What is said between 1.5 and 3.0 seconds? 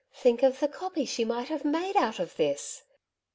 made out of this!'